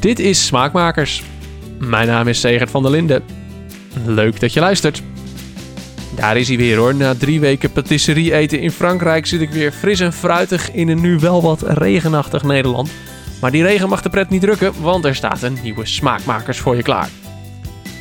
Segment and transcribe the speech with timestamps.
[0.00, 1.22] Dit is Smaakmakers.
[1.78, 3.22] Mijn naam is Segert van der Linden.
[4.04, 5.02] Leuk dat je luistert.
[6.16, 6.94] Daar is hij weer hoor.
[6.94, 11.00] Na drie weken patisserie eten in Frankrijk zit ik weer fris en fruitig in een
[11.00, 12.90] nu wel wat regenachtig Nederland.
[13.40, 16.76] Maar die regen mag de pret niet drukken, want er staat een nieuwe Smaakmakers voor
[16.76, 17.08] je klaar.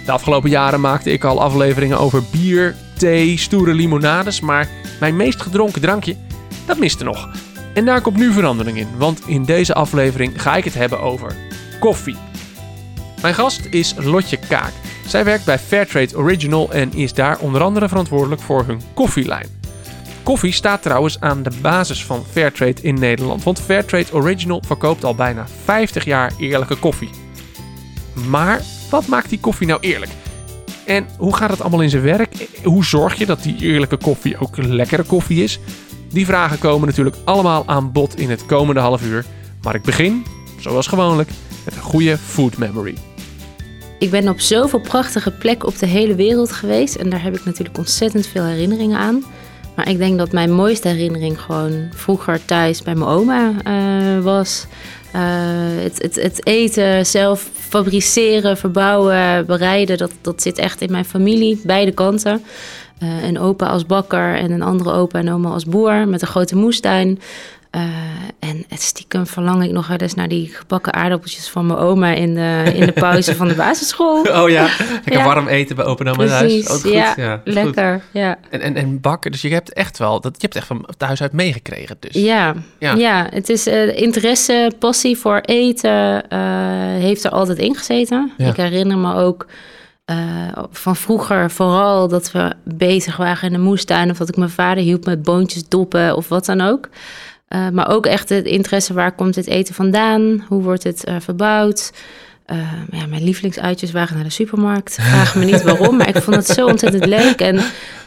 [0.06, 4.70] De afgelopen jaren maakte ik al afleveringen over bier, thee, stoere limonades, maar
[5.00, 6.16] mijn meest gedronken drankje,
[6.66, 7.30] dat miste nog.
[7.74, 11.36] En daar komt nu verandering in, want in deze aflevering ga ik het hebben over
[11.80, 12.18] koffie.
[13.22, 14.72] Mijn gast is Lotje Kaak.
[15.08, 19.48] Zij werkt bij Fairtrade Original en is daar onder andere verantwoordelijk voor hun koffielijn.
[20.24, 25.16] Koffie staat trouwens aan de basis van Fairtrade in Nederland, want Fairtrade Original verkoopt al
[25.16, 27.10] bijna 50 jaar eerlijke koffie.
[28.28, 30.12] Maar wat maakt die koffie nou eerlijk?
[30.86, 32.48] En hoe gaat het allemaal in zijn werk?
[32.64, 35.60] Hoe zorg je dat die eerlijke koffie ook lekkere koffie is?
[36.10, 39.26] Die vragen komen natuurlijk allemaal aan bod in het komende half uur.
[39.62, 40.26] Maar ik begin,
[40.60, 41.30] zoals gewoonlijk,
[41.70, 42.98] met een goede food memory.
[44.00, 46.96] Ik ben op zoveel prachtige plekken op de hele wereld geweest.
[46.96, 49.24] En daar heb ik natuurlijk ontzettend veel herinneringen aan.
[49.76, 54.66] Maar ik denk dat mijn mooiste herinnering gewoon vroeger thuis bij mijn oma uh, was.
[55.16, 55.22] Uh,
[55.84, 61.62] het, het, het, eten, zelf fabriceren, verbouwen, bereiden, dat, dat zit echt in mijn familie,
[61.64, 62.44] beide kanten.
[63.04, 66.28] Uh, een opa als bakker en een andere opa en oma als boer met een
[66.28, 67.20] grote moestuin.
[67.76, 67.82] Uh,
[68.40, 72.14] en het stiekem verlang ik nog wel eens naar die gebakken aardappeltjes van mijn oma
[72.14, 74.22] in de, in de pauze van de basisschool.
[74.22, 75.24] Oh ja, lekker ja.
[75.24, 76.70] warm eten bij opa en oma thuis.
[76.70, 76.92] Ook goed.
[76.92, 77.94] Ja, ja lekker.
[77.94, 78.22] Goed.
[78.22, 78.38] Ja.
[78.50, 81.22] En, en, en bakken, dus je hebt echt wel, dat, je hebt echt van thuis
[81.22, 82.14] uit meegekregen dus.
[82.14, 82.94] Ja, ja.
[82.94, 86.40] ja het is uh, interesse, passie voor eten uh,
[87.02, 88.32] heeft er altijd in gezeten.
[88.38, 89.48] Ik herinner me ook...
[90.12, 90.18] Uh,
[90.72, 94.12] van vroeger vooral dat we bezig waren in de moestuin...
[94.12, 96.90] of dat ik mijn vader hielp met boontjes doppen of wat dan ook.
[97.50, 100.44] Uh, maar ook echt het interesse, waar komt het eten vandaan?
[100.48, 101.92] Hoe wordt het uh, verbouwd?
[102.48, 102.58] Uh,
[102.92, 104.94] ja, mijn lievelingsuitjes waren naar de supermarkt.
[105.02, 107.42] Vraag me niet waarom, maar ik vond het zo ontzettend leuk.
[107.42, 107.56] En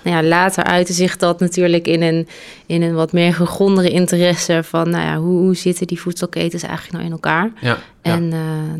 [0.02, 2.28] nou ja, later uitte zich dat natuurlijk in een,
[2.66, 4.90] in een wat meer gegrondere interesse van...
[4.90, 7.52] Nou ja, hoe, hoe zitten die voedselketens eigenlijk nou in elkaar?
[7.60, 8.28] Ja, en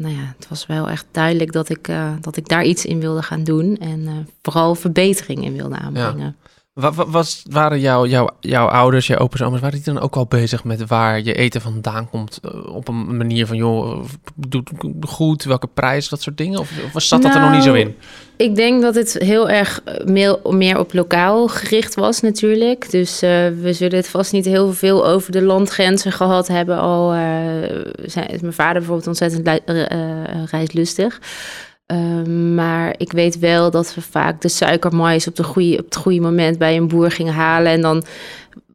[0.01, 1.89] nou ja, het was wel echt duidelijk dat ik,
[2.21, 3.77] dat ik daar iets in wilde gaan doen.
[3.81, 6.37] En vooral verbetering in wilde aanbrengen.
[6.73, 10.27] Wat, was, waren jouw, jouw, jouw ouders, je opa's, oma's, waren die dan ook al
[10.27, 12.39] bezig met waar je eten vandaan komt?
[12.43, 14.05] eh, Op een manier van, joh,
[14.37, 16.59] doet goed, welke prijs, dat soort dingen?
[16.59, 17.97] Of, of zat dat er nog niet zo in?
[18.37, 22.91] Ik denk dat het heel erg meer, meer op lokaal gericht was natuurlijk.
[22.91, 26.79] Dus uh, we zullen het vast niet heel veel over de landgrenzen gehad hebben.
[26.79, 27.21] Al uh,
[28.05, 31.21] zijn, is mijn vader bijvoorbeeld ontzettend uh, reislustig.
[31.93, 35.97] Uh, maar ik weet wel dat we vaak de suikermais op, de goede, op het
[35.97, 37.73] goede moment bij een boer gingen halen.
[37.73, 38.05] En dan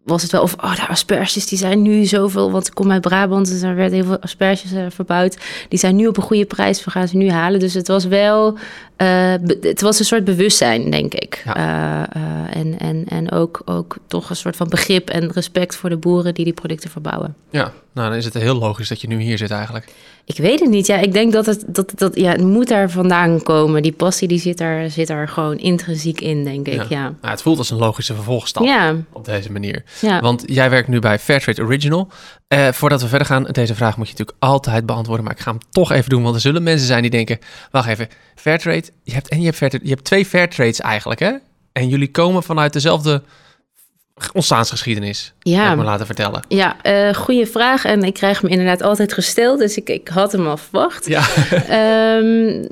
[0.08, 2.52] was het wel of, oh, de asperges die zijn nu zoveel.
[2.52, 5.38] Want ik kom uit Brabant, dus er werd heel veel asperges uh, verbouwd.
[5.70, 7.60] Die zijn nu op een goede prijs, we gaan ze nu halen.
[7.60, 8.58] Dus het was wel,
[8.98, 11.42] uh, het was een soort bewustzijn, denk ik.
[11.46, 12.16] Ja.
[12.16, 15.98] Uh, en en, en ook, ook toch een soort van begrip en respect voor de
[15.98, 17.36] boeren die die producten verbouwen.
[17.50, 19.88] Ja, nou dan is het heel logisch dat je nu hier zit eigenlijk.
[20.28, 20.88] Ik weet het niet.
[20.88, 23.82] Ja, ik denk dat het, dat, dat, ja, het moet daar vandaan komen.
[23.82, 26.74] Die passie die zit, daar, zit daar gewoon intrinsiek in, denk ik.
[26.74, 26.86] Ja.
[26.90, 27.02] ja.
[27.02, 28.96] Nou, het voelt als een logische vervolgstap ja.
[29.12, 29.84] op deze manier.
[30.02, 30.22] Ja.
[30.22, 32.08] Want jij werkt nu bij Fairtrade Original.
[32.54, 35.26] Uh, voordat we verder gaan, deze vraag moet je natuurlijk altijd beantwoorden.
[35.26, 37.40] Maar ik ga hem toch even doen, want er zullen mensen zijn die denken...
[37.72, 41.32] Wacht even, Fairtrade, je hebt, en je hebt, Fairtrade, je hebt twee Fairtrades eigenlijk, hè?
[41.72, 43.24] En jullie komen vanuit dezelfde
[44.34, 45.34] ontstaansgeschiedenis.
[45.40, 45.76] Ja.
[45.76, 46.42] me laten vertellen.
[46.48, 47.86] Ja, uh, goede vraag.
[47.86, 49.60] En ik krijg hem inderdaad altijd gesteld.
[49.60, 51.08] Dus ik, ik had hem al verwacht.
[51.08, 51.26] Ja.
[52.20, 52.68] um,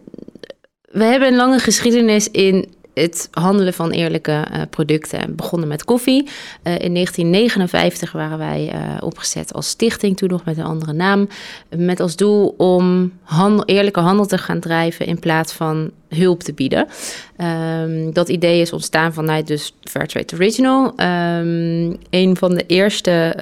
[0.92, 5.36] we hebben een lange geschiedenis in het handelen van eerlijke uh, producten.
[5.36, 6.24] Begonnen met koffie.
[6.24, 11.28] Uh, in 1959 waren wij uh, opgezet als stichting, toen nog met een andere naam.
[11.76, 13.12] Met als doel om
[13.66, 16.88] eerlijke handel te gaan drijven in plaats van hulp te bieden.
[17.82, 20.86] Um, dat idee is ontstaan vanuit dus Fairtrade Original.
[20.86, 23.36] Um, een van de eerste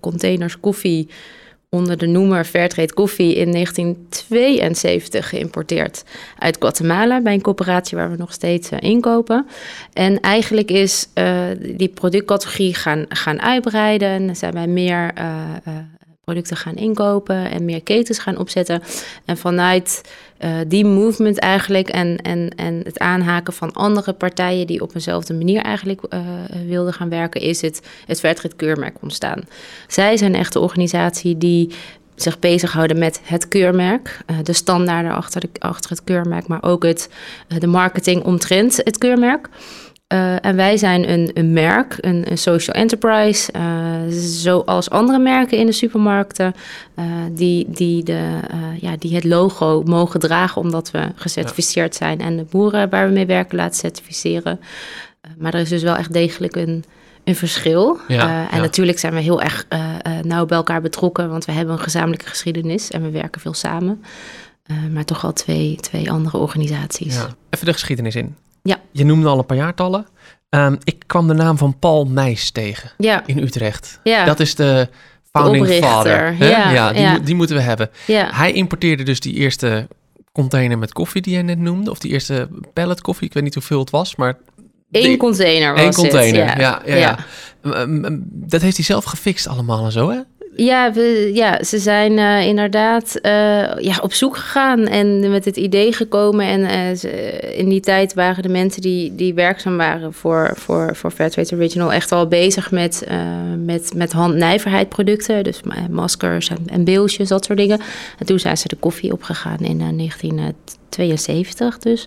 [0.00, 1.08] containers koffie
[1.70, 6.04] onder de noemer Fairtrade Koffie in 1972 geïmporteerd
[6.38, 9.46] uit Guatemala bij een coöperatie waar we nog steeds uh, inkopen.
[9.92, 15.34] En eigenlijk is uh, die productcategorie gaan, gaan uitbreiden en zijn wij meer uh,
[16.24, 18.82] producten gaan inkopen en meer ketens gaan opzetten.
[19.24, 20.02] En vanuit
[20.44, 25.34] uh, die movement eigenlijk en, en, en het aanhaken van andere partijen die op eenzelfde
[25.34, 26.20] manier eigenlijk uh,
[26.66, 29.40] wilden gaan werken, is het, het keurmerk ontstaan.
[29.88, 31.70] Zij zijn echt de organisatie die
[32.14, 36.82] zich bezighouden met het keurmerk, uh, de standaarden achter, de, achter het keurmerk, maar ook
[36.82, 37.10] het,
[37.58, 39.48] de marketing omtrent het keurmerk.
[40.12, 45.58] Uh, en wij zijn een, een merk, een, een social enterprise, uh, zoals andere merken
[45.58, 46.54] in de supermarkten,
[46.98, 48.40] uh, die, die, de,
[48.80, 53.12] ja, die het logo mogen dragen omdat we gecertificeerd zijn en de boeren waar we
[53.12, 54.60] mee werken laten certificeren.
[55.38, 56.84] maar er is dus wel echt degelijk een,
[57.24, 57.98] een verschil.
[58.08, 59.66] Ja, en natuurlijk zijn we heel erg
[60.22, 64.02] nauw bij elkaar betrokken, want we hebben een gezamenlijke geschiedenis en we werken veel samen.
[64.92, 67.14] maar toch al twee, twee andere organisaties.
[67.14, 67.28] Ja.
[67.50, 68.36] Even de geschiedenis in.
[68.62, 68.80] Ja.
[68.92, 70.06] Je noemde al een paar jaartallen.
[70.50, 73.26] Um, ik kwam de naam van Paul Meijs tegen ja.
[73.26, 74.00] in Utrecht.
[74.02, 74.24] Ja.
[74.24, 74.88] Dat is de
[75.32, 76.34] founding de father.
[76.38, 77.18] Ja, ja, die, ja.
[77.18, 77.90] die, moeten we hebben.
[78.06, 78.30] Ja.
[78.32, 79.88] Hij importeerde dus die eerste
[80.32, 81.90] container met koffie die jij net noemde.
[81.90, 83.26] Of die eerste pallet koffie.
[83.26, 84.38] Ik weet niet hoeveel het was, maar...
[84.90, 86.82] Eén container was Eén container, het, ja.
[86.84, 87.18] Ja, ja,
[87.62, 90.20] Um, dat heeft hij zelf gefixt allemaal en zo, hè?
[90.56, 90.92] Ja,
[91.32, 93.32] ja, ze zijn uh, inderdaad uh,
[93.78, 96.46] ja, op zoek gegaan en met het idee gekomen.
[96.46, 97.08] En ze,
[97.40, 101.92] in die tijd waren de mensen die, die werkzaam waren voor, voor, voor Fairtrade Original
[101.92, 103.06] echt al bezig met,
[103.64, 105.44] met, met handnijverheidproducten.
[105.44, 105.60] Dus
[105.90, 107.80] maskers en, beeldjes, dat soort dingen.
[108.18, 112.06] En toen zijn ze de koffie opgegaan in 1972 dus.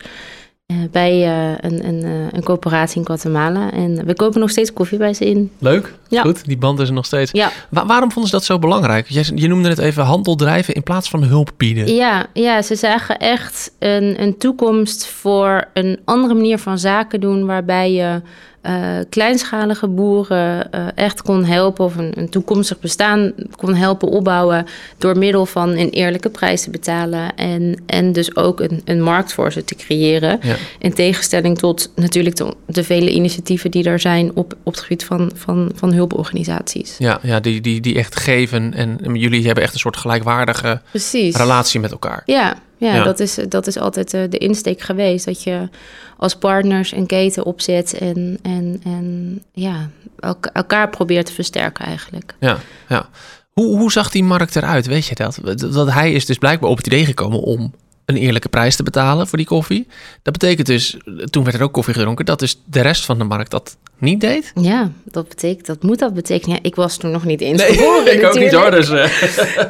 [0.74, 3.72] Uh, bij uh, een, een, uh, een coöperatie in Guatemala.
[3.72, 5.52] En we kopen nog steeds koffie bij ze in.
[5.58, 6.22] Leuk, ja.
[6.22, 6.46] goed.
[6.46, 7.32] Die band is er nog steeds.
[7.32, 7.52] Ja.
[7.70, 9.10] Wa waarom vonden ze dat zo belangrijk?
[9.10, 11.96] Je, je noemde het even handel drijven in plaats van hulp bieden.
[11.96, 17.46] Ja, ja ze zagen echt een, een toekomst voor een andere manier van zaken doen...
[17.46, 18.22] waarbij je
[18.64, 24.66] uh, kleinschalige boeren uh, echt kon helpen of een, een, toekomstig bestaan kon helpen opbouwen
[24.98, 29.34] door middel van een eerlijke prijs te betalen en, en dus ook een, een markt
[29.34, 30.40] voor ze te creëren.
[30.42, 30.56] Ja.
[30.80, 35.06] In tegenstelling tot natuurlijk de, de, vele initiatieven die er zijn op, op het gebied
[35.06, 36.96] van, van, van hulporganisaties.
[36.98, 40.82] Ja, ja die, die, die echt geven en, en jullie hebben echt een soort gelijkwaardige
[40.90, 41.36] Precies.
[41.36, 42.22] relatie met elkaar.
[42.26, 43.04] Ja, ja, Ja.
[43.04, 45.26] Dat, is, dat is altijd uh, de insteek geweest.
[45.26, 45.70] Dat je
[46.18, 49.90] als partners een keten opzet en, en, en ja,
[50.20, 52.36] elk, elkaar probeert te versterken eigenlijk.
[52.40, 52.58] Ja,
[52.90, 53.10] ja.
[53.52, 54.86] Hoe, hoe zag die markt eruit?
[54.86, 55.40] Weet je dat?
[55.74, 57.74] Dat hij is dus blijkbaar op het idee gekomen om
[58.06, 59.88] een eerlijke prijs te betalen voor die koffie.
[60.22, 60.98] Dat betekent dus,
[61.30, 64.22] toen werd er ook koffie gedronken, dat dus de rest van de markt dat niet
[64.22, 64.52] deed.
[64.56, 66.56] Ja, dat betekent, dat moet dat betekenen.
[66.56, 68.72] Ja, ik was toen nog niet eens Nee, geboren ik ook niet hoor.
[68.72, 69.10] Dus, eh.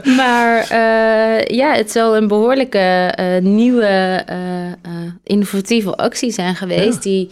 [0.17, 4.25] Maar uh, ja, het zal een behoorlijke uh, nieuwe,
[5.23, 7.03] innovatieve actie zijn geweest...
[7.03, 7.09] Ja.
[7.09, 7.29] die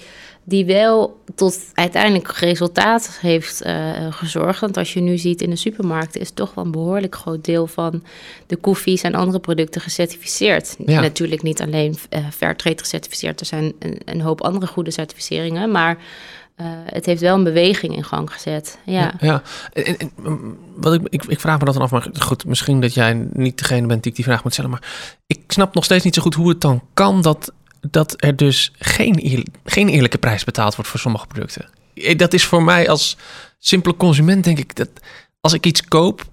[0.51, 4.59] die wel tot uiteindelijk resultaat heeft uh, gezorgd.
[4.59, 6.21] Want als je nu ziet in de supermarkten...
[6.21, 8.03] is toch wel een behoorlijk groot deel van
[8.47, 10.75] de koffies en andere producten gecertificeerd.
[10.85, 11.01] Ja.
[11.01, 13.39] Natuurlijk niet alleen uh, Fairtrade gecertificeerd.
[13.39, 15.97] Er zijn een, een hoop andere goede certificeringen, maar...
[16.57, 18.77] Uh, het heeft wel een beweging in gang gezet.
[18.85, 19.41] Ja, ja.
[19.73, 20.11] En, en,
[20.75, 23.57] wat ik, ik, ik, vraag me dat dan af, maar goed, misschien dat jij niet
[23.57, 24.71] degene bent die ik die vraag moet stellen.
[24.71, 24.83] Maar
[25.27, 27.53] ik snap nog steeds niet zo goed hoe het dan kan dat,
[27.89, 31.69] dat er dus geen, eer, geen eerlijke prijs betaald wordt voor sommige producten.
[32.17, 33.17] Dat is voor mij als
[33.59, 34.89] simpele consument, denk ik, dat
[35.41, 36.25] als ik iets koop,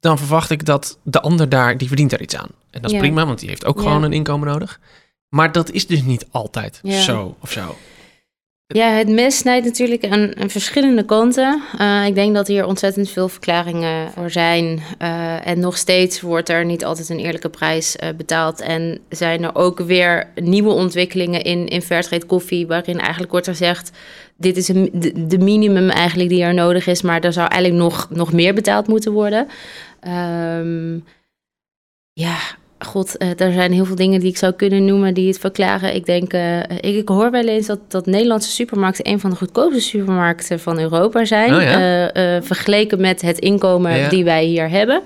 [0.00, 2.48] dan verwacht ik dat de ander daar, die verdient daar iets aan.
[2.70, 2.98] En dat is Ja.
[2.98, 3.82] prima, want die heeft ook Ja.
[3.82, 4.80] gewoon een inkomen nodig.
[5.28, 7.76] Maar dat is dus niet altijd zo of zo.
[8.66, 11.62] Ja, het mes snijdt natuurlijk aan, verschillende kanten.
[11.78, 14.82] Eh, ik denk dat hier ontzettend veel verklaringen voor zijn.
[14.98, 18.60] Eh, en nog steeds wordt er niet altijd een eerlijke prijs eh, betaald.
[18.60, 22.66] En zijn er ook weer nieuwe ontwikkelingen in, in Fairtrade koffie...
[22.66, 23.90] waarin eigenlijk wordt gezegd...
[24.36, 27.02] dit is een, de, de minimum eigenlijk die er nodig is...
[27.02, 29.48] maar er zou eigenlijk nog, nog meer betaald moeten worden.
[30.00, 30.98] Ehm,
[32.12, 32.38] ja,
[32.84, 35.94] god, eh, er zijn heel veel dingen die ik zou kunnen noemen die het verklaren.
[35.94, 39.36] Ik denk, eh, ik, ik hoor wel eens dat, dat Nederlandse supermarkten een van de
[39.36, 41.54] goedkoopste supermarkten van Europa zijn.
[41.54, 42.10] Oh ja?
[42.12, 44.08] Eh, vergeleken met het inkomen Ja.
[44.08, 45.00] die wij hier hebben.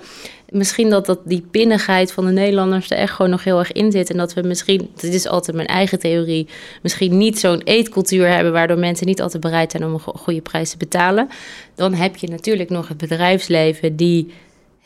[0.51, 3.93] Misschien dat, dat die pinnigheid van de Nederlanders er echt gewoon nog heel erg in
[3.93, 4.11] zit.
[4.11, 6.49] En dat we misschien, dit is altijd mijn eigen theorie,
[6.83, 10.41] misschien niet zo'n eetcultuur hebben waardoor mensen niet altijd bereid zijn om een go- goede
[10.41, 11.29] prijs te betalen.
[11.75, 14.33] Dan heb je natuurlijk nog het bedrijfsleven die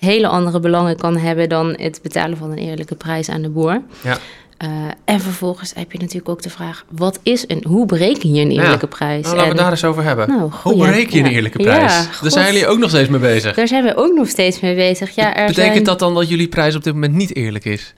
[0.05, 3.83] hele andere belangen kan hebben dan het betalen van een eerlijke prijs aan de boer.
[4.03, 4.19] Ja.
[4.57, 4.69] Eh,
[5.05, 8.51] en vervolgens heb je natuurlijk ook de vraag: wat is een, hoe bereken je een
[8.51, 9.23] eerlijke prijs?
[9.25, 10.29] Nou, laten we En daar eens over hebben.
[10.29, 12.21] Nou, Hoe bereken je een eerlijke Ja, prijs?
[12.21, 13.55] Daar zijn jullie ook nog steeds mee bezig.
[13.55, 15.15] Daar zijn we ook nog steeds mee bezig.
[15.15, 17.95] Ja, er Betekent zijn, dat dan dat jullie prijs op dit moment niet eerlijk is?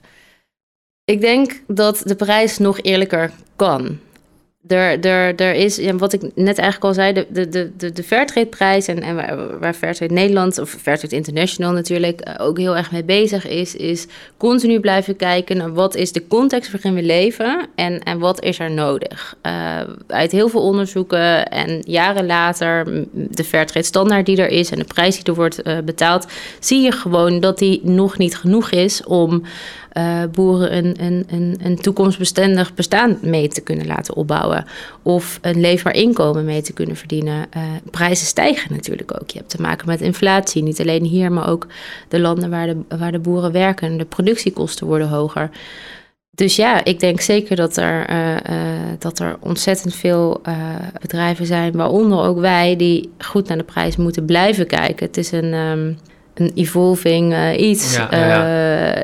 [1.05, 3.99] Ik denk dat de prijs nog eerlijker kan.
[4.67, 8.87] Er, er, er is, wat ik net eigenlijk al zei, de, de, de, de, Fairtrade-prijs
[8.87, 13.03] en, en waar, waar Fairtrade Nederland of Fairtrade International natuurlijk eh, ook heel erg mee
[13.03, 14.07] bezig is, is
[14.37, 18.59] continu blijven kijken naar wat is de context waarin we leven en, en wat is
[18.59, 19.35] er nodig.
[19.41, 24.79] Eh, uit heel veel onderzoeken en jaren later, de Fairtrade standaard die er is en
[24.79, 26.27] de prijs die er wordt eh, betaald,
[26.59, 29.43] zie je gewoon dat die nog niet genoeg is om
[29.97, 34.65] uh, boeren een, een, een, een toekomstbestendig bestaan mee te kunnen laten opbouwen.
[35.01, 37.45] Of een leefbaar inkomen mee te kunnen verdienen.
[37.57, 39.29] Uh, prijzen stijgen natuurlijk ook.
[39.29, 40.63] Je hebt te maken met inflatie.
[40.63, 41.67] Niet alleen hier, maar ook
[42.07, 43.97] de landen waar de, waar de boeren werken.
[43.97, 45.49] De productiekosten worden hoger.
[46.31, 48.35] Dus ja, ik denk zeker dat er, uh,
[48.99, 50.41] dat er ontzettend veel
[51.01, 55.05] bedrijven zijn, waaronder ook wij, die goed naar de prijs moeten blijven kijken.
[55.05, 55.97] Het is een, um,
[56.39, 57.95] een evolving iets.
[57.95, 59.03] Ja, ja.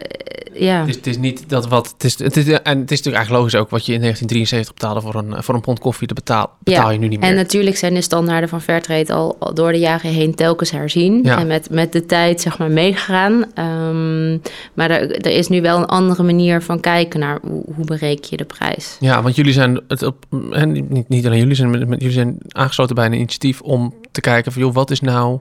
[0.54, 0.80] ja.
[0.80, 1.88] Het, is, het, is, niet dat wat.
[1.94, 4.74] Het is, het is, en het is natuurlijk eigenlijk logisch ook wat je in 1973
[4.74, 6.92] betaalde voor een, voor een pond koffie, dat betaal, betaal ja.
[6.92, 7.30] je nu niet meer.
[7.30, 11.26] En natuurlijk zijn de standaarden van Fairtrade al, al door de jaren heen telkens herzien.
[11.26, 13.32] En met, met de tijd zeg maar meegegaan.
[13.34, 14.42] Um,
[14.74, 18.28] maar er, er is nu wel een andere manier van kijken naar hoe, hoe bereken
[18.30, 18.98] je de prijs.
[19.00, 20.26] Ja, want jullie zijn het op.
[20.52, 24.52] En niet, niet alleen jullie zijn, jullie zijn aangesloten bij een initiatief om te kijken
[24.52, 25.40] van joh, wat is nou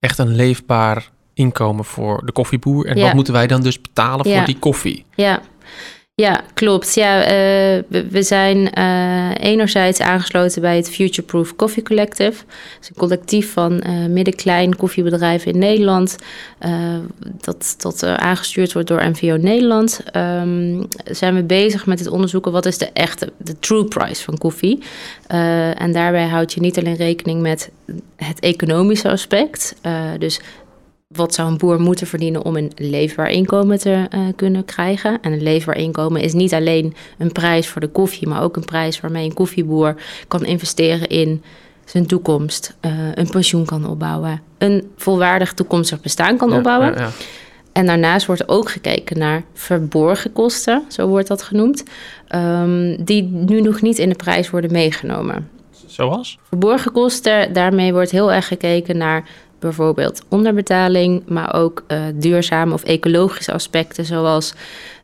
[0.00, 2.86] echt een leefbaar inkomen voor de koffieboer.
[2.86, 3.04] En Ja.
[3.04, 5.04] wat moeten wij dan dus betalen voor die koffie?
[5.14, 5.40] Ja,
[6.20, 6.94] ja klopt.
[6.94, 12.38] Ja, eh, we, zijn eh, enerzijds aangesloten bij het Future Proof Coffee Collective.
[12.38, 16.16] Het is een collectief van eh midden-klein koffiebedrijven in Nederland.
[17.40, 20.00] dat dat aangestuurd wordt door NVO Nederland.
[20.12, 24.38] Ehm, zijn we bezig met het onderzoeken wat is de echte, de true price van
[24.38, 24.82] koffie.
[25.76, 27.70] En daarbij houd je niet alleen rekening met
[28.16, 29.74] het economische aspect.
[30.18, 30.40] dus
[31.16, 35.18] wat zou een boer moeten verdienen om een leefbaar inkomen te uh, kunnen krijgen.
[35.20, 38.64] En een leefbaar inkomen is niet alleen een prijs voor de koffie, maar ook een
[38.64, 39.94] prijs waarmee een koffieboer
[40.28, 41.42] kan investeren in
[41.84, 46.92] zijn toekomst, uh, een pensioen kan opbouwen, een volwaardig toekomstig bestaan kan Ja, opbouwen.
[46.94, 47.10] ja, ja.
[47.72, 51.84] En daarnaast wordt ook gekeken naar verborgen kosten, zo wordt dat genoemd,
[52.34, 55.48] um, die nu nog niet in de prijs worden meegenomen.
[55.86, 56.38] Zoals?
[56.48, 59.28] Verborgen kosten, daarmee wordt heel erg gekeken naar
[59.60, 64.54] bijvoorbeeld onderbetaling, maar ook uh, duurzame of ecologische aspecten zoals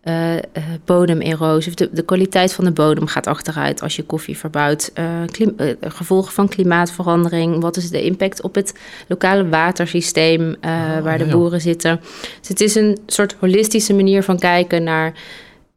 [0.05, 0.41] uh, uh,
[0.85, 1.75] bodemerosie.
[1.75, 4.93] De, de, kwaliteit van de bodem gaat achteruit als je koffie verbouwt.
[4.99, 7.61] Uh, gevolgen van klimaatverandering.
[7.61, 8.75] Wat is de impact op het
[9.09, 12.01] lokale watersysteem oh, waar de boeren zitten?
[12.41, 15.13] Dus het is een soort holistische manier van kijken naar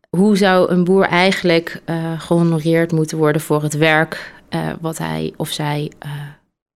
[0.09, 1.81] hoe zou een boer eigenlijk
[2.17, 4.33] gehonoreerd moeten worden voor het werk
[4.79, 5.91] wat hij of zij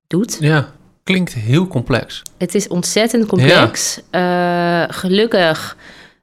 [0.07, 0.37] doet.
[0.39, 0.73] Ja.
[1.03, 2.21] Klinkt heel complex.
[2.37, 4.01] Het is ontzettend complex.
[4.11, 4.83] Ja.
[4.87, 5.77] Uh, gelukkig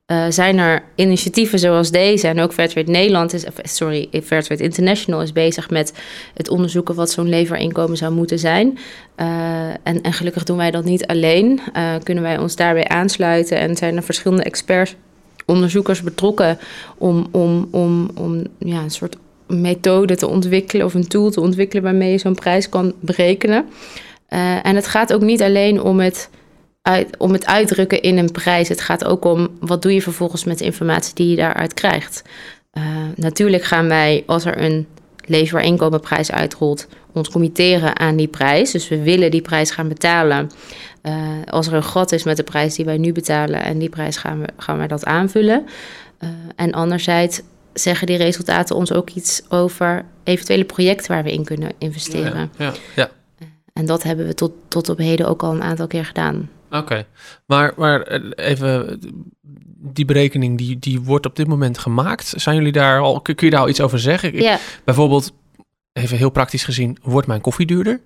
[0.06, 2.28] uh, zijn er initiatieven zoals deze.
[2.28, 5.92] En ook Fairtrade Nederland is, sorry, Fairtrade International is bezig met
[6.34, 8.78] het onderzoeken wat zo'n leverinkomen zou moeten zijn.
[9.16, 11.60] Uh, en, en, gelukkig doen wij dat niet alleen.
[12.02, 14.94] kunnen wij ons daarbij aansluiten en zijn er verschillende experts,
[15.46, 16.58] onderzoekers betrokken
[16.98, 21.82] om, om, om, om ja, een soort methode te ontwikkelen of een tool te ontwikkelen
[21.84, 23.64] waarmee je zo'n prijs kan berekenen.
[24.30, 26.30] Uh, en het gaat ook niet alleen om het,
[26.82, 28.68] uit, om het uitdrukken in een prijs.
[28.68, 32.22] Het gaat ook om wat doe je vervolgens met de informatie die je daaruit krijgt.
[32.72, 32.84] Uh,
[33.14, 34.86] natuurlijk gaan wij, als er een
[35.24, 38.70] leefbaar inkomenprijs uitrolt, ons committeren aan die prijs.
[38.70, 40.50] Dus we willen die prijs gaan betalen.
[41.02, 41.12] Uh,
[41.46, 44.16] als er een gat is met de prijs die wij nu betalen en die prijs
[44.16, 45.66] gaan we, gaan wij dat aanvullen.
[46.56, 47.40] en anderzijds
[47.72, 52.50] zeggen die resultaten ons ook iets over eventuele projecten waar we in kunnen investeren.
[52.56, 53.10] Ja, ja.
[53.80, 56.48] En dat hebben we tot, tot op heden ook al een aantal keer gedaan.
[56.66, 57.06] Oké, okay.
[57.46, 58.02] maar, maar
[58.34, 59.00] even,
[59.92, 62.32] die berekening die, die wordt op dit moment gemaakt.
[62.36, 64.34] Zijn jullie daar al, kun je daar al iets over zeggen?
[64.42, 64.58] Ja.
[64.84, 65.32] Bijvoorbeeld,
[65.92, 68.00] even heel praktisch gezien, wordt mijn koffie duurder?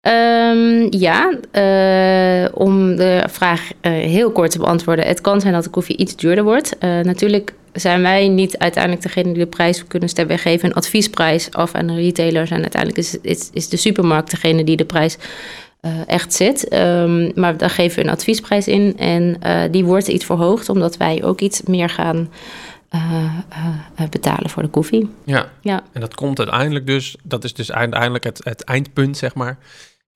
[0.00, 5.06] Um, ja, uh, om de vraag uh, heel kort te beantwoorden.
[5.06, 6.76] Het kan zijn dat de koffie iets duurder wordt.
[6.80, 10.34] Uh, natuurlijk zijn wij niet uiteindelijk degene die de prijs kunnen stemmen.
[10.34, 12.50] Wij geven een adviesprijs af aan de retailers.
[12.50, 15.16] En uiteindelijk is, is, is de supermarkt degene die de prijs
[15.82, 16.74] uh, echt zit.
[16.74, 18.98] Um, maar daar geven we een adviesprijs in.
[18.98, 22.30] En uh, die wordt iets verhoogd, omdat wij ook iets meer gaan
[22.94, 23.32] uh,
[24.10, 25.10] betalen voor de koffie.
[25.24, 25.50] Ja.
[25.60, 29.58] ja, en dat komt uiteindelijk dus, dat is dus uiteindelijk het, het eindpunt, zeg maar.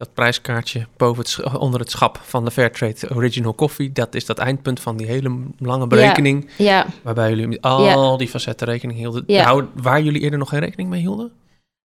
[0.03, 4.39] Dat prijskaartje boven het, onder het schap van de Fairtrade Original Coffee, dat is dat
[4.39, 6.49] eindpunt van die hele lange berekening.
[6.59, 6.65] Ja.
[6.65, 6.87] ja.
[7.03, 8.17] Waarbij jullie met al ja.
[8.17, 9.25] die facetten rekening hielden.
[9.27, 9.45] Ja.
[9.45, 11.33] Nou, waar jullie eerder nog geen rekening mee hielden?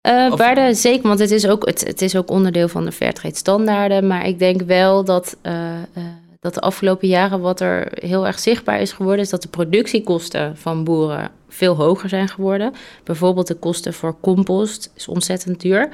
[0.08, 0.34] Uh.
[0.36, 3.36] Waar de, zeker, want het is, ook, het, het, is ook onderdeel van de Fairtrade
[3.36, 4.06] standaarden.
[4.06, 6.04] Maar ik denk wel dat, uh, uh,
[6.40, 9.24] dat de afgelopen jaren wat er heel erg zichtbaar is geworden...
[9.24, 12.74] is dat de productiekosten van boeren veel hoger zijn geworden.
[13.04, 15.88] Bijvoorbeeld de kosten voor compost is ontzettend duur.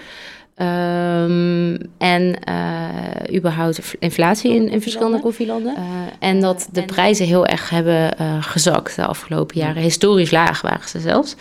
[0.61, 5.75] Um, en uh, überhaupt inflatie in, in verschillende koffielanden.
[5.79, 5.83] Uh,
[6.19, 9.83] en dat de prijzen heel erg hebben uh, gezakt de afgelopen jaren.
[9.83, 11.37] Historisch laag waren ze zelfs.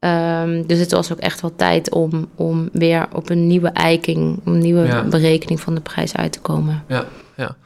[0.00, 4.40] Um, dus het was ook echt wel tijd om, om weer op een nieuwe eiking,
[4.44, 5.02] een nieuwe ja.
[5.02, 6.84] berekening van de prijs uit te komen.
[6.88, 7.04] Ja,
[7.36, 7.56] ja.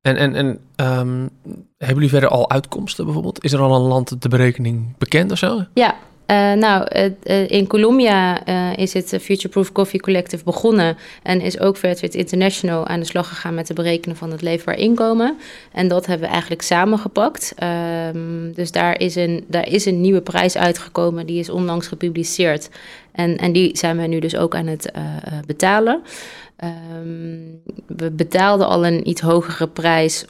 [0.00, 1.26] En, en, en ehm,
[1.76, 3.44] hebben jullie verder al uitkomsten bijvoorbeeld?
[3.44, 5.64] Is er al een land de berekening bekend of zo?
[5.74, 5.94] Ja,
[6.26, 6.86] uh, nou,
[7.24, 12.18] uh, in Colombia uh, is het Future Proof Coffee Collective begonnen en is ook Fairtrade
[12.18, 15.38] International aan de slag gegaan met het berekenen van het leefbaar inkomen.
[15.72, 17.54] En dat hebben we eigenlijk samengepakt.
[18.14, 22.68] Um, dus daar is, een, daar is een nieuwe prijs uitgekomen, die is onlangs gepubliceerd.
[23.12, 24.92] En, en die zijn we nu dus ook aan het
[25.46, 26.02] betalen.
[26.64, 30.24] Um, we betaalden al een iets hogere prijs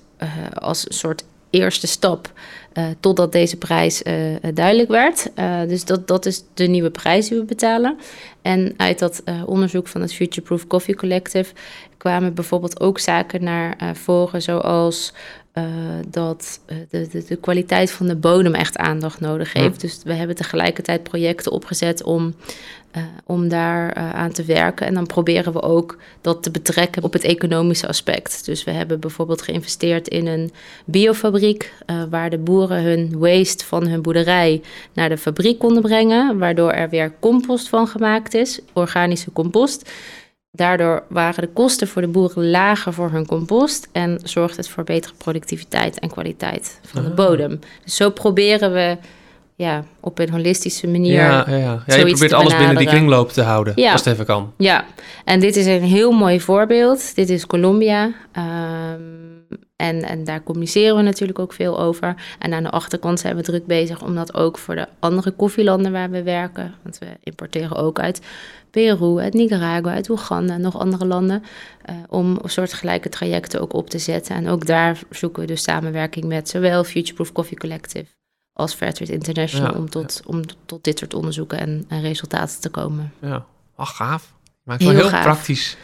[0.54, 2.32] als een soort eerste stap.
[2.78, 4.14] Uh, totdat deze prijs uh,
[4.54, 5.30] duidelijk werd.
[5.38, 7.98] Uh, dus dat, dat is de nieuwe prijs die we betalen.
[8.42, 11.52] En uit dat onderzoek van het Future Proof Coffee Collective
[11.96, 15.12] kwamen bijvoorbeeld ook zaken naar voren, zoals
[16.08, 16.60] dat
[16.90, 19.82] de, de, de, kwaliteit van de bodem echt aandacht nodig heeft.
[19.82, 19.88] Ja.
[19.88, 22.34] Dus we hebben tegelijkertijd projecten opgezet om
[22.96, 24.86] uh, om daar uh, aan te werken.
[24.86, 28.44] En dan proberen we ook dat te betrekken op het economische aspect.
[28.44, 30.52] Dus we hebben bijvoorbeeld geïnvesteerd in een
[30.84, 31.72] biofabriek,
[32.10, 36.88] waar de boeren hun waste van hun boerderij naar de fabriek konden brengen, waardoor er
[36.88, 39.90] weer compost van gemaakt is, organische compost.
[40.56, 44.84] Daardoor waren de kosten voor de boeren lager voor hun compost en zorgt het voor
[44.84, 47.60] betere productiviteit en kwaliteit van de bodem.
[47.84, 48.96] Dus zo proberen we
[49.56, 51.12] ja, op een holistische manier.
[51.12, 51.82] Ja, ja, ja.
[51.86, 53.92] ja je probeert alles binnen die kringloop te houden, ja.
[53.92, 54.52] als het even kan.
[54.56, 54.84] Ja,
[55.24, 57.14] en dit is een heel mooi voorbeeld.
[57.14, 58.04] Dit is Colombia.
[58.04, 59.35] Um,
[59.76, 62.14] en, en daar communiceren we natuurlijk ook veel over.
[62.38, 65.92] En aan de achterkant zijn we druk bezig om dat ook voor de andere koffielanden
[65.92, 66.74] waar we werken.
[66.82, 68.20] Want we importeren ook uit
[68.70, 71.42] Peru, uit Nicaragua, uit Oeganda en nog andere landen.
[71.90, 74.36] Uh, om soortgelijke trajecten ook op te zetten.
[74.36, 78.06] En ook daar zoeken we dus samenwerking met zowel Futureproof Coffee Collective
[78.52, 83.12] als Fairtrade International om, tot, om tot dit soort onderzoeken en, en resultaten te komen.
[83.20, 84.34] Ja, ach gaaf.
[84.62, 85.76] Maar heel, heel praktisch,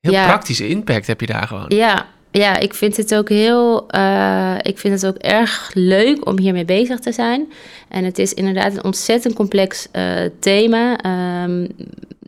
[0.00, 0.26] heel ja.
[0.26, 1.64] praktische impact heb je daar gewoon.
[1.68, 6.38] Ja, ja, ik vind het ook heel, uh, ik vind het ook erg leuk om
[6.38, 7.52] hiermee bezig te zijn.
[7.88, 10.98] En het is inderdaad een ontzettend complex uh, thema.
[11.44, 11.66] Um,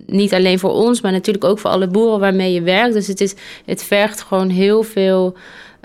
[0.06, 2.94] niet alleen voor ons, maar natuurlijk ook voor alle boeren waarmee je werkt.
[2.94, 5.36] Dus het, is, het vergt gewoon heel veel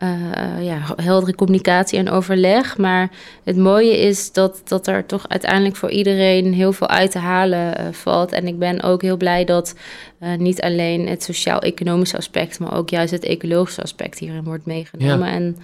[0.03, 2.77] uh, ja, heldere communicatie en overleg.
[2.77, 3.09] Maar
[3.43, 7.81] het mooie is dat, dat er toch uiteindelijk voor iedereen heel veel uit te halen
[7.81, 8.31] uh, valt.
[8.31, 9.75] En ik ben ook heel blij dat
[10.19, 15.27] uh, niet alleen het sociaal-economische aspect, maar ook juist het ecologische aspect hierin wordt meegenomen.
[15.27, 15.33] Ja.
[15.33, 15.57] En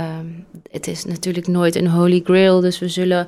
[0.00, 3.26] Um, het is natuurlijk nooit een holy grail, dus we zullen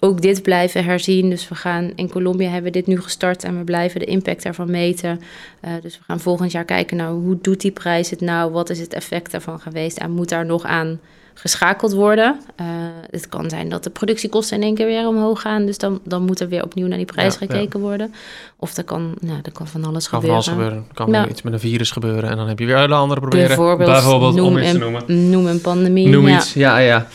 [0.00, 1.30] ook dit blijven herzien.
[1.30, 4.42] Dus we gaan in Colombia hebben we dit nu gestart en we blijven de impact
[4.42, 5.20] daarvan meten.
[5.64, 8.52] Uh, dus we gaan volgend jaar kijken, nou, hoe doet die prijs het nou?
[8.52, 9.98] Wat is het effect daarvan geweest?
[9.98, 11.00] En moet daar nog aan
[11.34, 12.40] geschakeld worden.
[12.60, 12.66] Uh,
[13.10, 15.66] het kan zijn dat de productiekosten in één keer weer omhoog gaan.
[15.66, 17.86] Dus dan, dan moet er weer opnieuw naar die prijs ja, gekeken ja.
[17.86, 18.14] worden.
[18.56, 20.44] Of er kan, nou, er kan van alles kan gebeuren.
[20.44, 20.94] Van alles gebeuren.
[20.94, 21.28] kan ja.
[21.28, 22.30] iets met een virus gebeuren.
[22.30, 23.46] En dan heb je weer hele andere proberen.
[23.46, 25.30] Bijvoorbeeld, Bijvoorbeeld noem om iets een, te noemen.
[25.30, 26.08] Noem een pandemie.
[26.08, 27.06] Noem iets, ja, ja.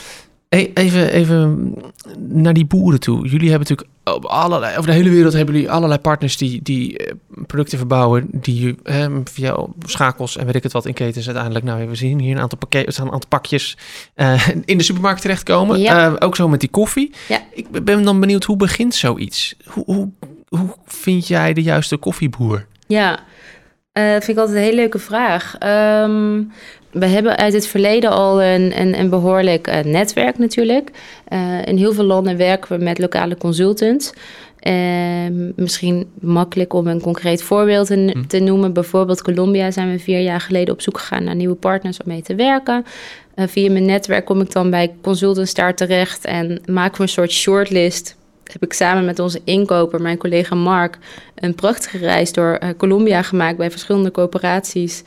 [0.50, 1.74] Hey, even, even
[2.18, 3.28] naar die boeren toe.
[3.28, 7.06] Jullie hebben natuurlijk op allerlei, over de hele wereld hebben jullie allerlei partners die, die
[7.06, 7.14] uh,
[7.48, 11.88] producten verbouwen, die uh, via schakels en weet ik het wat in ketens uiteindelijk, nou
[11.88, 13.78] we zien hier een aantal staan een aantal pakjes
[14.16, 15.80] uh, in de supermarkt terechtkomen.
[15.80, 16.16] Ja.
[16.20, 17.14] ook zo met die koffie.
[17.28, 17.42] Ja.
[17.54, 19.56] Ik ben dan benieuwd, hoe begint zoiets?
[19.66, 20.10] Hoe, hoe,
[20.48, 22.66] hoe vind jij de juiste koffieboer?
[22.88, 23.20] Ja,
[23.94, 25.56] dat vind ik altijd een hele leuke vraag.
[26.04, 26.52] Um,
[27.00, 30.92] we hebben uit het verleden al een, een, een behoorlijk uh, netwerk natuurlijk.
[31.34, 34.14] Uh, in heel veel landen werken we met lokale consultants.
[34.62, 34.74] Uh,
[35.56, 38.26] misschien makkelijk om een concreet voorbeeld te, hm.
[38.28, 38.74] te, noemen.
[38.74, 42.22] Bijvoorbeeld Colombia zijn we vier jaar geleden op zoek gegaan naar nieuwe partners om mee
[42.22, 42.86] te werken.
[43.36, 47.10] Uh, via mijn netwerk kom ik dan bij consultants daar terecht en maken we een
[47.10, 48.16] soort shortlist
[48.52, 50.98] heb ik samen met onze inkoper, mijn collega Mark,
[51.36, 55.04] een prachtige reis door Colombia gemaakt bij verschillende coöperaties.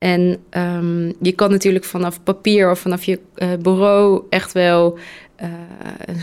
[0.00, 4.98] En um, je kan natuurlijk vanaf papier of vanaf je uh, bureau echt wel
[5.42, 5.48] uh,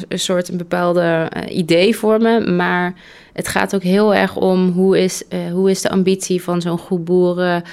[0.08, 2.56] een soort een bepaalde uh, idee vormen.
[2.56, 2.94] Maar
[3.34, 7.06] het gaat ook heel erg om hoe is, hoe is de ambitie van zo'n groep
[7.06, 7.64] boeren.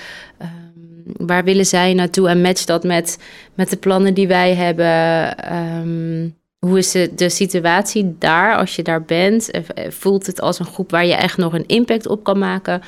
[0.42, 3.18] Um, waar willen zij naartoe en match dat met,
[3.54, 5.34] met de plannen die wij hebben.
[5.54, 9.50] Um, hoe is de situatie daar als je daar bent?
[9.88, 12.82] Voelt het als een groep waar je echt nog een impact op kan maken?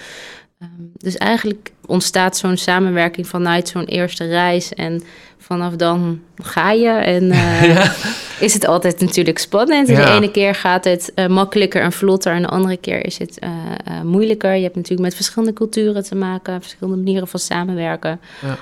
[0.62, 4.74] Um, dus eigenlijk ontstaat zo'n samenwerking vanuit zo'n eerste reis.
[4.74, 5.02] En
[5.38, 6.88] vanaf dan ga je.
[6.88, 7.92] En uh, ja.
[8.40, 9.88] is het altijd natuurlijk spannend.
[9.88, 10.04] Ja.
[10.04, 12.32] De ene keer gaat het uh, makkelijker en vlotter.
[12.32, 14.54] En de andere keer is het uh, moeilijker.
[14.54, 16.60] Je hebt natuurlijk met verschillende culturen te maken.
[16.60, 18.20] Verschillende manieren van samenwerken.
[18.42, 18.58] Ja.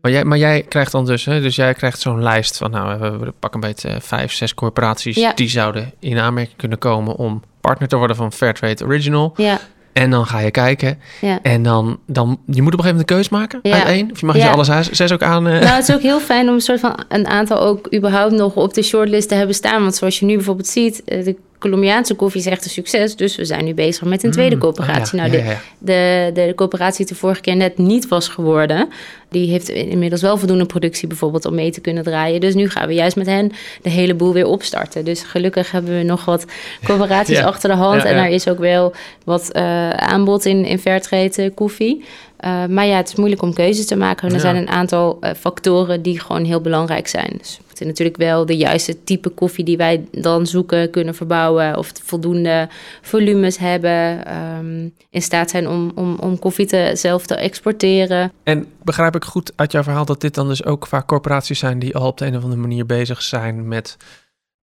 [0.00, 3.00] Maar jij, maar jij krijgt dan dus, hè, dus jij krijgt zo'n lijst van, nou,
[3.18, 5.32] we pakken een beetje vijf, zes corporaties ja.
[5.34, 9.32] die zouden in aanmerking kunnen komen om partner te worden van Fairtrade Original.
[9.36, 9.60] Ja.
[9.92, 10.98] En dan ga je kijken.
[11.20, 11.38] Ja.
[11.42, 13.74] En dan, dan, je moet op een gegeven moment een keus maken Ja.
[13.76, 14.10] uit één.
[14.12, 14.46] Of je mag je Ja.
[14.46, 15.46] ze alle zes, zes ook aan...
[15.46, 18.32] eh, Nou, het is ook heel fijn om een soort van een aantal ook überhaupt
[18.32, 19.82] nog op de shortlist te hebben staan.
[19.82, 23.16] Want zoals je nu bijvoorbeeld ziet, eh, de Colombiaanse koffie is echt een succes.
[23.16, 25.20] Dus we zijn nu bezig met een tweede mm, coöperatie.
[25.20, 26.30] ah, ja, nou, ja, de, ja.
[26.32, 28.88] De, de coöperatie die de vorige keer net niet was geworden,
[29.28, 32.40] die heeft inmiddels wel voldoende productie bijvoorbeeld om mee te kunnen draaien.
[32.40, 35.04] Dus nu gaan we juist met hen de hele boel weer opstarten.
[35.04, 36.44] Dus gelukkig hebben we nog wat
[36.84, 38.04] coöperaties achter de hand.
[38.04, 38.92] En er is ook wel
[39.24, 42.04] wat eh, aanbod in, in Fairtrade koffie.
[42.36, 44.28] Eh, maar ja, het is moeilijk om keuzes te maken.
[44.28, 47.34] En er zijn een aantal eh, factoren die gewoon heel belangrijk zijn.
[47.38, 51.78] Dus natuurlijk wel de juiste type koffie die wij dan zoeken kunnen verbouwen.
[51.78, 52.68] Of voldoende
[53.02, 54.24] volumes hebben.
[54.24, 58.32] ehm, in staat zijn om, om, om koffie te, zelf te exporteren.
[58.42, 61.78] En begrijp ik goed uit jouw verhaal dat dit dan dus ook vaak corporaties zijn
[61.78, 63.96] die al op de een of andere manier bezig zijn met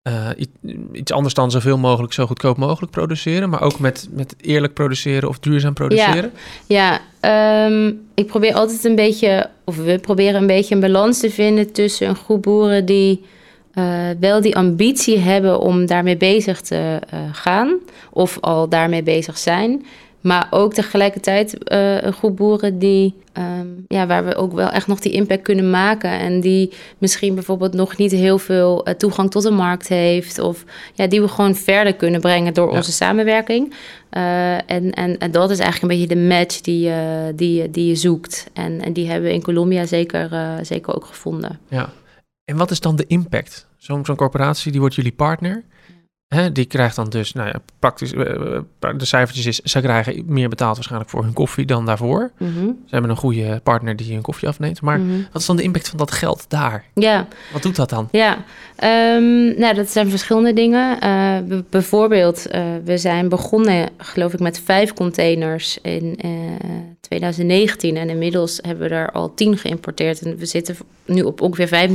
[0.07, 0.29] eh,
[0.91, 5.29] iets anders dan zoveel mogelijk, zo goedkoop mogelijk produceren, maar ook met, met eerlijk produceren
[5.29, 6.31] of duurzaam produceren?
[6.67, 11.29] Ja, ehm, ik probeer altijd een beetje, of we proberen een beetje een balans te
[11.29, 13.25] vinden tussen een groep boeren die
[13.73, 17.77] eh, wel die ambitie hebben om daarmee bezig te eh, gaan,
[18.11, 19.85] of al daarmee bezig zijn.
[20.21, 24.87] Maar ook tegelijkertijd eh, een groep boeren die, ehm, ja, waar we ook wel echt
[24.87, 26.09] nog die impact kunnen maken.
[26.09, 30.39] En die misschien bijvoorbeeld nog niet heel veel eh, toegang tot de markt heeft.
[30.39, 32.77] Of ja, die we gewoon verder kunnen brengen door Ja.
[32.77, 33.73] onze samenwerking.
[34.09, 37.87] Eh, en, en, en dat is eigenlijk een beetje de match die, je die, die
[37.87, 38.49] je zoekt.
[38.53, 40.29] En, en die hebben we in Colombia zeker,
[40.61, 41.59] zeker ook gevonden.
[41.67, 41.89] Ja.
[42.45, 43.67] En wat is dan de impact?
[43.77, 45.63] Zo'n zo'n corporatie, die wordt jullie partner.
[46.27, 50.23] Hè, die krijgt dan dus, nou ja, praktisch, eh, eh, de cijfertjes is, ze krijgen
[50.25, 52.31] meer betaald waarschijnlijk voor hun koffie dan daarvoor.
[52.37, 54.81] Mhm, Ze hebben een goede partner die hun koffie afneemt.
[54.81, 55.21] Maar mhm.
[55.31, 56.83] wat is dan de impact van dat geld daar?
[56.93, 58.07] Ja, Wat doet dat dan?
[58.11, 58.43] Ja,
[58.75, 60.99] ehm, nou, dat zijn verschillende dingen.
[60.99, 62.47] Eh, bijvoorbeeld,
[62.83, 66.29] we zijn begonnen, geloof ik, met vijf containers in eh,
[67.01, 67.97] 2019.
[67.97, 70.21] En inmiddels hebben we er al tien geïmporteerd.
[70.21, 71.89] En we zitten nu op ongeveer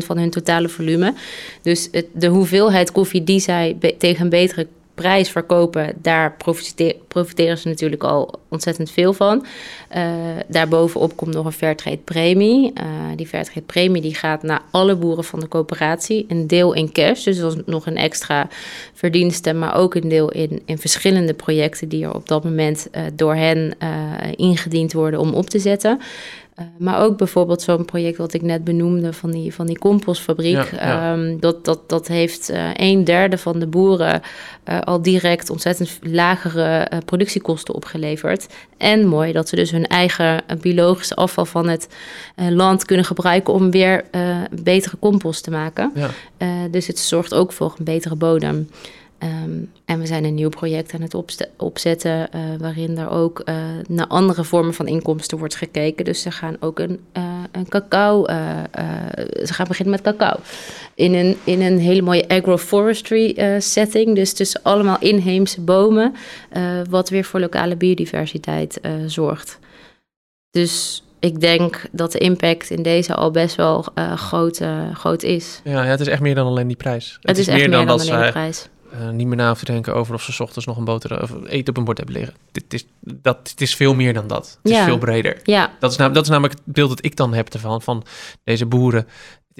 [0.00, 1.14] 25% van hun totale volume.
[1.62, 3.67] Dus het, de hoeveelheid koffie die zij
[3.98, 4.66] tegen een betere
[4.98, 9.46] prijs verkopen, daar profite- profiteren ze natuurlijk al ontzettend veel van.
[9.88, 10.06] Eh,
[10.48, 12.72] daarbovenop komt nog een Fairtrade premie.
[12.74, 12.84] Eh,
[13.16, 16.24] die Fairtrade premie die gaat naar alle boeren van de coöperatie.
[16.28, 18.48] Een deel in cash, dus dat is nog een extra
[18.94, 23.02] verdienste, maar ook een deel in, in verschillende projecten die er op dat moment eh,
[23.14, 23.76] door hen
[24.36, 26.00] ingediend worden om op te zetten.
[26.58, 30.54] Eh, maar ook bijvoorbeeld zo'n project wat ik net benoemde van die, van die compostfabriek.
[30.54, 31.12] Ja, ja.
[31.12, 34.22] Ehm, dat, dat, dat heeft eh, een derde van de boeren
[34.64, 38.46] eh, al direct ontzettend lagere productiekosten opgeleverd.
[38.76, 41.88] En mooi dat ze dus hun eigen biologische afval van het
[42.36, 44.04] land kunnen gebruiken om weer
[44.62, 45.92] betere compost te maken.
[45.94, 46.10] Ja.
[46.70, 48.68] Dus het zorgt ook voor een betere bodem.
[49.18, 51.14] Ehm, en we zijn een nieuw project aan het
[51.56, 53.54] opzetten, eh, waarin er ook eh,
[53.88, 56.04] naar andere vormen van inkomsten wordt gekeken.
[56.04, 58.24] Dus ze gaan ook een, eh, een cacao,
[59.44, 60.40] ze gaan beginnen met cacao.
[60.94, 64.14] In een, in een hele mooie agroforestry setting.
[64.14, 66.14] Dus tussen allemaal inheemse bomen,
[66.90, 69.58] wat weer voor lokale biodiversiteit zorgt.
[70.50, 74.60] Dus ik denk dat de impact in deze al best wel groot,
[74.92, 75.60] groot is.
[75.64, 77.18] Ja, ja, het is echt meer dan alleen die prijs.
[77.20, 78.68] Het, is, echt meer dan, dat alleen de zij prijs.
[78.92, 81.32] Eh, niet meer na te denken over of ze 's ochtends nog een boter of
[81.46, 82.34] eten op een bord hebben liggen.
[82.52, 84.58] Dit is, dat, het is veel meer dan dat.
[84.62, 85.40] Het is veel breder.
[85.42, 88.04] Ja, Dat is, dat is namelijk het beeld dat ik dan heb ervan, van
[88.44, 89.06] deze boeren.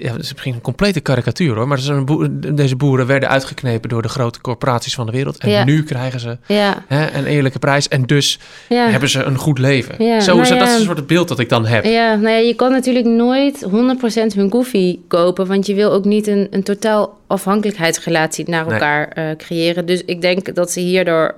[0.01, 4.01] Ja, het is misschien een complete karikatuur hoor, maar boer- deze boeren werden uitgeknepen door
[4.01, 5.37] de grote corporaties van de wereld.
[5.37, 5.63] En Ja.
[5.63, 8.89] nu krijgen ze ja, hè, een eerlijke prijs en dus ja.
[8.89, 9.95] hebben ze een goed leven.
[10.21, 11.83] Zo nou is het, dat is een soort beeld dat ik dan heb.
[11.85, 16.05] Ja, nou ja, je kan natuurlijk nooit 100% hun koffie kopen, want je wil ook
[16.05, 18.73] niet een, een totaal afhankelijkheidsrelatie naar Nee.
[18.73, 19.85] elkaar eh, creëren.
[19.85, 21.35] Dus ik denk dat ze hierdoor,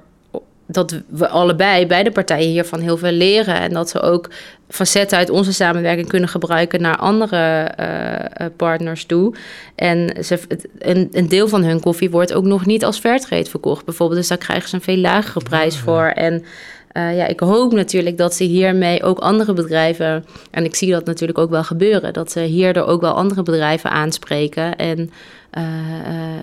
[0.72, 4.30] dat we allebei, beide partijen hiervan heel veel leren en dat ze ook
[4.72, 9.36] facetten uit onze samenwerking kunnen gebruiken naar andere eh, eh, partners toe.
[9.76, 10.40] En ze,
[10.80, 14.20] een, een deel van hun koffie wordt ook nog niet als Fairtrade verkocht, bijvoorbeeld.
[14.20, 16.04] Dus daar krijgen ze een veel lagere prijs voor.
[16.06, 16.44] En
[16.92, 21.06] eh, ja, ik hoop natuurlijk dat ze hiermee ook andere bedrijven, en ik zie dat
[21.06, 25.12] natuurlijk ook wel gebeuren, dat ze hierdoor ook wel andere bedrijven aanspreken en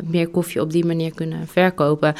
[0.04, 2.14] meer koffie op die manier kunnen verkopen.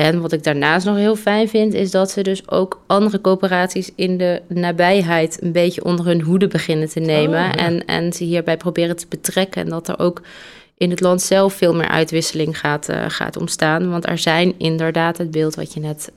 [0.00, 3.90] En wat ik daarnaast nog heel fijn vind, is dat ze dus ook andere coöperaties
[3.94, 7.38] in de nabijheid een beetje onder hun hoede beginnen te nemen.
[7.38, 7.54] Oh, ja.
[7.54, 9.62] en, en ze hierbij proberen te betrekken.
[9.62, 10.22] En dat er ook
[10.76, 13.90] in het land zelf veel meer uitwisseling gaat, eh, gaat ontstaan.
[13.90, 16.12] Want er zijn inderdaad het beeld wat je net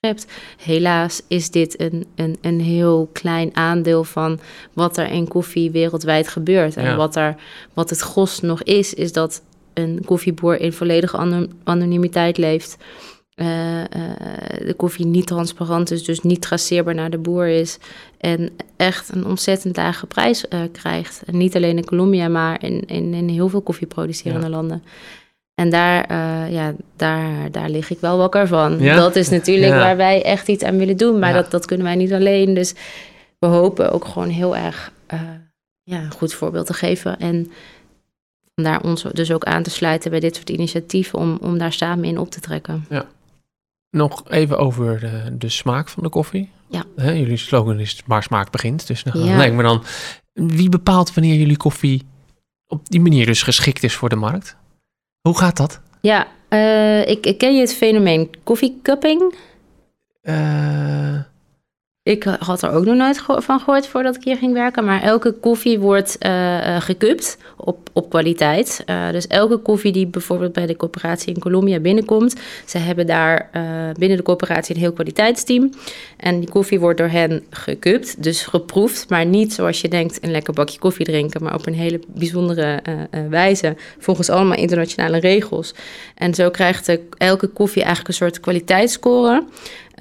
[0.00, 0.26] schept.
[0.62, 4.40] Helaas is dit een, een, een heel klein aandeel van
[4.72, 6.76] wat er in koffie wereldwijd gebeurt.
[6.76, 6.96] En Ja.
[6.96, 7.36] wat, er,
[7.72, 9.42] wat het gros nog is, is dat
[9.74, 12.76] een koffieboer in volledige ano- anonimiteit leeft.
[13.34, 13.86] eh, eh,
[14.66, 17.78] de koffie niet transparant is, dus niet traceerbaar naar de boer is.
[18.18, 21.22] En echt een ontzettend lage prijs eh, krijgt.
[21.26, 24.52] En niet alleen in Colombia, maar in, in, in heel veel koffieproducerende Ja.
[24.52, 24.82] landen.
[25.54, 26.12] En daar,
[26.52, 28.78] ja, daar, daar lig ik wel wakker van.
[28.78, 28.96] Ja?
[28.96, 29.78] Dat is natuurlijk Ja.
[29.78, 31.18] waar wij echt iets aan willen doen.
[31.18, 32.54] Maar dat, dat kunnen wij niet alleen.
[32.54, 32.74] Dus
[33.38, 34.92] we hopen ook gewoon heel erg
[35.82, 37.18] ja, een goed voorbeeld te geven.
[37.18, 37.50] En
[38.54, 41.18] vandaar ons dus ook aan te sluiten bij dit soort initiatieven...
[41.18, 42.86] om, om daar samen in op te trekken.
[43.90, 46.50] Nog even over de, de smaak van de koffie.
[46.68, 46.84] Ja.
[46.96, 48.86] Hè, jullie slogan is waar smaak begint.
[48.86, 49.36] Dus dan Ja.
[49.36, 49.82] lijkt me dan...
[50.32, 52.02] Wie bepaalt wanneer jullie koffie
[52.66, 54.56] op die manier dus geschikt is voor de markt?
[55.20, 55.80] Hoe gaat dat?
[56.00, 59.34] Ja, eh, ik, ik ken je het fenomeen koffiecupping.
[60.20, 61.20] Eh,
[62.12, 64.84] Ik had er ook nog nooit van gehoord voordat ik hier ging werken.
[64.84, 66.18] Maar elke koffie wordt
[66.78, 68.82] gekupt op, op kwaliteit.
[68.86, 72.40] Eh, dus elke koffie die bijvoorbeeld bij de coöperatie in Colombia binnenkomt.
[72.66, 73.50] Ze hebben daar
[73.98, 75.70] binnen de coöperatie een heel kwaliteitsteam.
[76.16, 79.08] En die koffie wordt door hen gekupt, dus geproefd.
[79.08, 81.42] Maar niet zoals je denkt een lekker bakje koffie drinken.
[81.42, 82.82] Maar op een hele bijzondere
[83.28, 83.76] wijze.
[83.98, 85.74] Volgens allemaal internationale regels.
[86.14, 89.44] En zo krijgt elke koffie eigenlijk een soort kwaliteitsscore.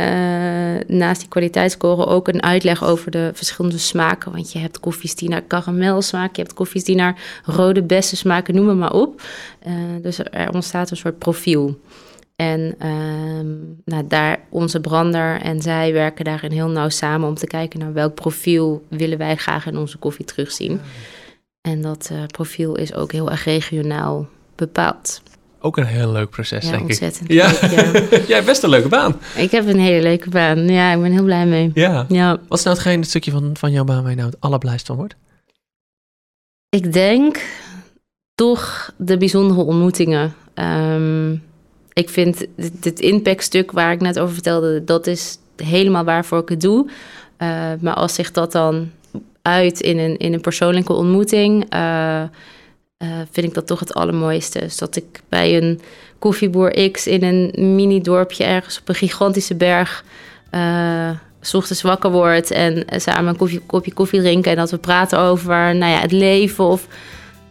[0.02, 4.32] Eh, naast die kwaliteitsscore ook een uitleg over de verschillende smaken.
[4.32, 8.18] Want je hebt koffies die naar karamel smaken, je hebt koffies die naar rode bessen
[8.18, 9.22] smaken, noem maar op.
[9.60, 11.80] Eh, dus er ontstaat een soort profiel.
[12.36, 13.48] En ehm,
[13.86, 17.94] nou, daar, onze brander en zij werken daarin heel nauw samen om te kijken naar
[17.94, 20.82] welk profiel willen wij graag in onze koffie terugzien.
[21.62, 25.22] En dat eh, profiel is ook heel erg regionaal bepaald.
[25.62, 26.88] Ook een heel leuk proces, Ja, denk ik.
[26.88, 27.47] ontzettend Ja.
[27.47, 28.17] leuk, ja.
[28.28, 29.15] Jij hebt best een leuke baan.
[29.36, 30.67] Ik heb een hele leuke baan.
[30.67, 31.71] Ja, ik ben heel blij mee.
[31.74, 32.06] Ja.
[32.10, 34.41] Ja, Wat is nou hetgeen, het stukje van, van jouw baan waar je nou het
[34.41, 35.15] allerblijst van wordt?
[36.69, 37.41] ik denk
[38.36, 40.34] toch de bijzondere ontmoetingen.
[40.54, 41.32] Ehm,
[41.93, 46.50] ik vind dit, dit impactstuk waar ik net over vertelde, dat is helemaal waarvoor ik
[46.50, 46.89] het doe.
[47.38, 48.89] Eh, maar als zich dat dan
[49.41, 52.24] uit in een, in een persoonlijke ontmoeting, eh,
[53.02, 54.60] eh, vind ik dat toch het allermooiste.
[54.60, 55.82] Dus dat ik bij een
[56.20, 60.04] koffieboer X in een mini-dorpje ergens op een gigantische berg...
[60.50, 61.10] eh,
[61.42, 64.52] 's ochtends wakker word en samen een koffie, kopje koffie drinken...
[64.52, 66.88] en dat we praten over nou ja, het leven of,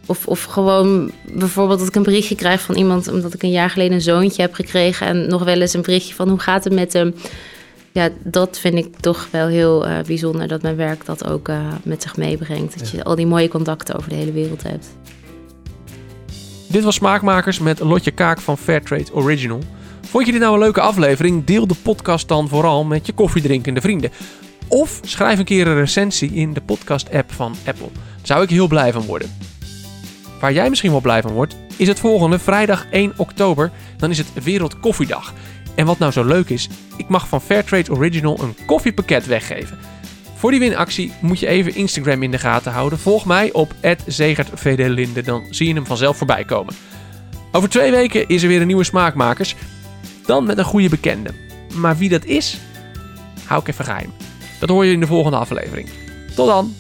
[0.07, 3.09] of, of gewoon bijvoorbeeld dat ik een berichtje krijg van iemand...
[3.09, 5.07] omdat ik een jaar geleden een zoontje heb gekregen...
[5.07, 7.15] en nog wel eens een berichtje van hoe gaat het met hem...
[7.93, 11.51] Ja, dat vind ik toch wel heel eh, bijzonder dat mijn werk dat ook
[11.83, 12.79] met zich meebrengt.
[12.79, 14.87] Dat je al die mooie contacten over de hele wereld hebt.
[16.71, 19.63] Dit was Smaakmakers met Lotje Kaak van Fairtrade Original.
[20.01, 21.45] Vond je dit nou een leuke aflevering?
[21.45, 24.11] Deel de podcast dan vooral met je koffiedrinkende vrienden.
[24.69, 27.89] Of schrijf een keer een recensie in de podcast-app van Apple.
[27.93, 29.37] Daar zou ik heel blij van worden.
[30.41, 33.71] Waar jij misschien wel blij van wordt, is het volgende vrijdag 1 oktober.
[33.97, 35.35] Dan is het Wereld Koffiedag.
[35.75, 39.79] En wat nou zo leuk is, ik mag van Fairtrade Original een koffiepakket weggeven.
[40.41, 42.99] Voor die winactie moet je even Instagram in de gaten houden.
[42.99, 43.75] Volg mij op
[44.07, 46.75] @zegertvdlinde, dan zie je hem vanzelf voorbij komen.
[47.53, 49.55] Over twee weken is er weer een nieuwe Smaakmakers.
[50.27, 51.31] Dan met een goede bekende.
[51.75, 52.59] Maar wie dat is,
[53.45, 54.13] hou ik even geheim.
[54.61, 55.89] Dat hoor je in de volgende aflevering.
[56.35, 56.80] Tot dan!